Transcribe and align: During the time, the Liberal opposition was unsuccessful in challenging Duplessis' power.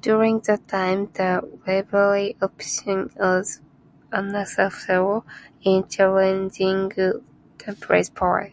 During 0.00 0.40
the 0.40 0.58
time, 0.58 1.06
the 1.12 1.48
Liberal 1.64 2.32
opposition 2.42 3.12
was 3.14 3.60
unsuccessful 4.12 5.24
in 5.62 5.86
challenging 5.86 6.88
Duplessis' 6.88 8.10
power. 8.10 8.50